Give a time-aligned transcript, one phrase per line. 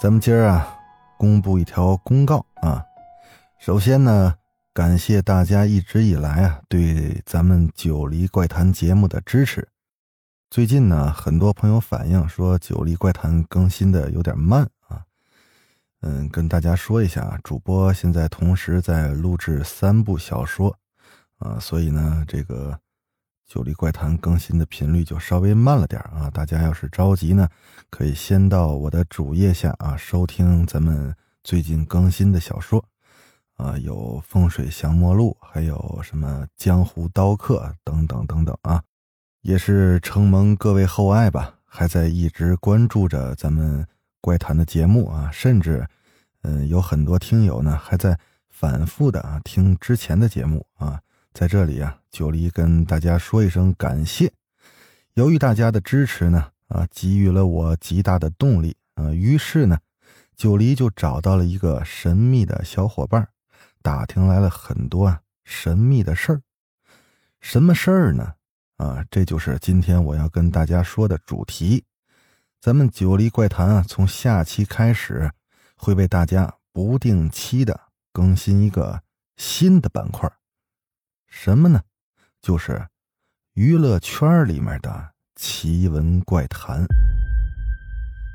[0.00, 0.78] 咱们今儿啊，
[1.18, 2.82] 公布一条公告啊。
[3.58, 4.34] 首先呢，
[4.72, 9.68] 感谢大家一直以来啊对咱们《九黎怪谈》节目的支持。
[10.48, 15.04] 最近呢，很多朋友反映说《九黎怪谈》更新的有点慢啊。
[16.00, 20.74] 嗯，跟大家说一下，主播现在同时在录制三部小说
[21.40, 22.80] 啊，所以呢，这个。
[23.50, 26.30] 九黎怪谈更新的频率就稍微慢了点啊！
[26.32, 27.48] 大家要是着急呢，
[27.90, 32.84] 可以先到我的主页下啊收听咱们最近更新的小说，
[33.56, 38.80] 啊，有《风水降魔录》，还有什么《江湖刀客》等等等等啊，
[39.40, 43.84] 也是承蒙各位厚爱吧，还在一直关注着咱们
[44.20, 45.84] 怪谈的节目啊，甚至，
[46.42, 48.16] 嗯，有很多听友呢还在
[48.48, 51.00] 反复的啊听之前的节目啊。
[51.32, 54.32] 在这里啊，九黎跟大家说一声感谢。
[55.14, 59.78] 由于大家的支持呢，啊，给予了我极大的动力啊，于是呢，
[60.36, 63.28] 九黎就找到了一个神秘的小伙伴，
[63.80, 66.42] 打听来了很多啊神秘的事儿。
[67.40, 68.34] 什么事儿呢？
[68.76, 71.84] 啊，这就是今天我要跟大家说的主题。
[72.60, 75.30] 咱们九黎怪谈啊，从下期开始
[75.76, 77.80] 会为大家不定期的
[78.12, 79.02] 更新一个
[79.36, 80.30] 新的板块。
[81.42, 81.80] 什么呢？
[82.42, 82.86] 就是
[83.54, 86.84] 娱乐圈里面的奇闻怪谈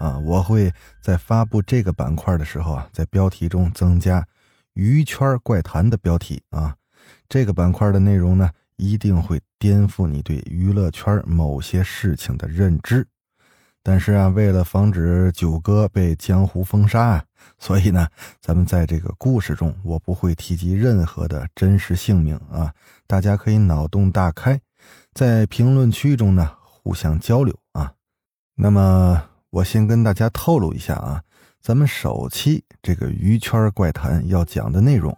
[0.00, 0.18] 啊！
[0.18, 4.26] 我会在发布这个板块的时候啊，在标题中增加
[4.74, 6.74] “娱圈怪谈”的标题啊。
[7.28, 13.06] 这个板块的内容呢，一定会颠覆你对娱乐圈某些事情的认知。
[13.82, 17.24] 但是啊，为了防止九哥被江湖封杀啊，
[17.58, 18.06] 所以呢，
[18.40, 22.72] 咱们在这个故事中，我不会提及任何的真实姓名啊。
[23.06, 24.60] 大家可以脑洞大开，
[25.14, 27.92] 在评论区中呢互相交流啊。
[28.54, 31.22] 那么，我先跟大家透露一下啊，
[31.62, 35.16] 咱们首期这个鱼圈怪谈要讲的内容，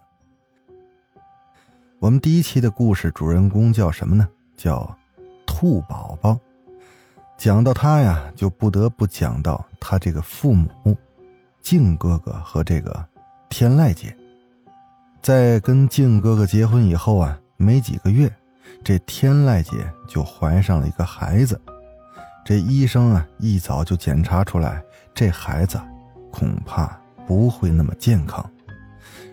[1.99, 4.29] 我们第一期的故事主人公叫什么呢？
[4.55, 4.97] 叫
[5.45, 6.39] 兔宝宝。
[7.41, 10.69] 讲到他呀，就不得不讲到他这个父母，
[11.59, 13.03] 静哥哥和这个
[13.49, 14.15] 天籁姐。
[15.23, 18.31] 在跟静哥哥结婚以后啊，没几个月，
[18.83, 19.71] 这天籁姐
[20.07, 21.59] 就怀上了一个孩子。
[22.45, 24.79] 这医生啊，一早就检查出来，
[25.11, 25.81] 这孩子
[26.31, 28.47] 恐怕不会那么健康，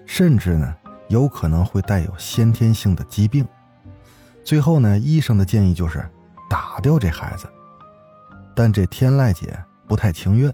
[0.06, 0.74] 甚至呢，
[1.08, 3.46] 有可能会带有先天性的疾病。
[4.42, 6.02] 最后呢，医生的建议就是
[6.48, 7.46] 打掉这孩子。
[8.58, 10.52] 但这天籁姐不太情愿。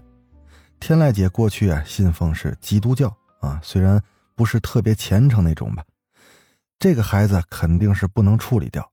[0.79, 3.99] 天籁姐过去啊信奉是基督教啊，虽然
[4.35, 5.83] 不是特别虔诚那种吧。
[6.77, 8.87] 这个孩子肯定是不能处理掉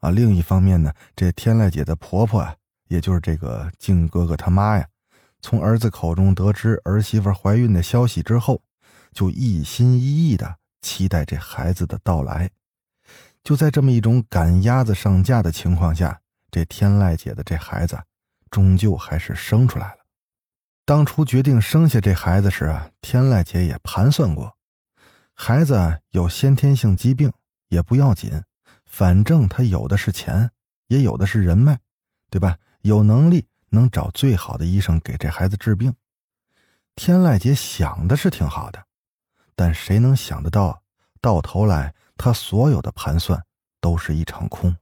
[0.00, 0.10] 啊。
[0.10, 2.54] 另一方面呢，这天籁姐的婆婆啊，
[2.88, 4.86] 也就是这个静哥哥他妈呀，
[5.40, 8.60] 从儿子口中得知儿媳妇怀孕的消息之后，
[9.14, 12.50] 就一心一意的期待这孩子的到来。
[13.42, 16.20] 就在这么一种赶鸭子上架的情况下，
[16.50, 17.98] 这天籁姐的这孩子。
[18.52, 19.98] 终究还是生出来了。
[20.84, 24.56] 当初决定生下这孩子时，天籁姐也盘算过，
[25.32, 27.32] 孩子有先天性疾病
[27.68, 28.42] 也不要紧，
[28.84, 30.50] 反正他有的是钱，
[30.88, 31.78] 也有的是人脉，
[32.28, 32.58] 对吧？
[32.82, 35.94] 有能力能找最好的医生给这孩子治病。
[36.94, 38.84] 天籁姐想的是挺好的，
[39.54, 40.82] 但谁能想得到，
[41.20, 43.42] 到头来她所有的盘算
[43.80, 44.76] 都是一场空。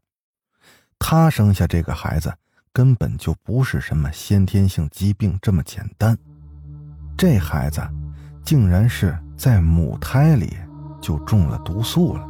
[0.98, 2.37] 她生下这个孩子。
[2.72, 6.16] 根本就不是什么先天性疾病这么简单，
[7.19, 7.82] 这孩子
[8.44, 10.56] 竟然是在母胎里
[11.00, 12.25] 就中了毒素了。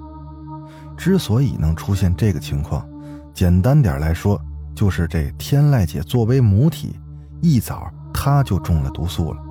[0.96, 2.88] 之所以能出现这个情况，
[3.34, 4.40] 简单点来说，
[4.74, 6.98] 就是这天籁姐作为母体，
[7.42, 9.42] 一早她就中了毒素了，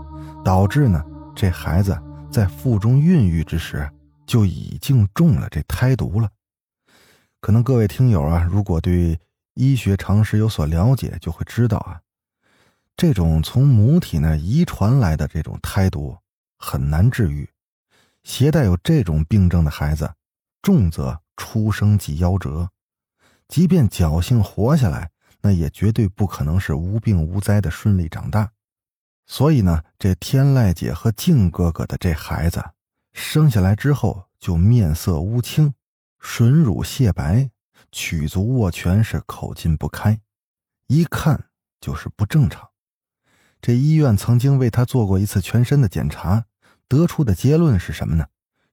[0.44, 1.04] 导致呢
[1.36, 1.96] 这孩子
[2.32, 3.88] 在腹中孕育之时
[4.26, 6.28] 就已经中了这胎毒了。
[7.42, 9.20] 可能各位听友啊，如果对。
[9.60, 12.00] 医学常识有所了解，就会知道啊，
[12.96, 16.18] 这种从母体那遗传来的这种胎毒
[16.58, 17.50] 很难治愈。
[18.24, 20.14] 携带有这种病症的孩子，
[20.62, 22.70] 重则出生即夭折，
[23.50, 25.12] 即便侥幸活下来，
[25.42, 28.50] 那也绝对不可能是无病无灾的顺利长大。
[29.28, 32.64] 所以呢，这天籁姐和静哥哥的这孩子
[33.12, 35.74] 生下来之后就面色乌青，
[36.18, 37.50] 唇乳血白，
[37.92, 40.20] 曲足握拳是口劲不开，
[40.88, 41.46] 一看
[41.82, 42.70] 就是不正常。
[43.62, 46.46] 这医院曾经为他做过一次全身的检查，
[46.88, 48.26] 得出的结论是什么呢？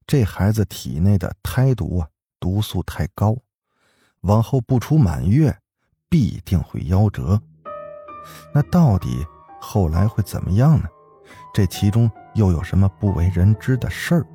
[0.06, 2.08] 这孩子体内的胎毒啊，
[2.38, 3.36] 毒素太高，
[4.20, 5.58] 往后不出满月，
[6.08, 7.42] 必定会夭折。
[8.54, 9.26] 那到底
[9.60, 10.88] 后来会怎么样呢？
[11.52, 14.26] 这其中又有什么不为人知的事儿？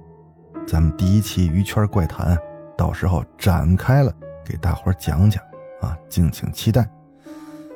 [0.68, 2.38] 咱们第一期鱼圈怪谈，
[2.78, 4.13] 到时候展开了
[4.46, 5.44] 给大伙讲讲
[5.82, 6.90] 啊，敬请期待。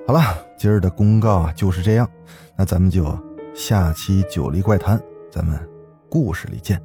[0.08, 0.22] 好了，
[0.58, 2.10] 今儿的公告啊就是这样，
[2.56, 3.18] 那咱们就
[3.56, 5.02] 下期九黎怪谈，
[5.32, 5.60] 咱们
[6.10, 6.82] 故事里见。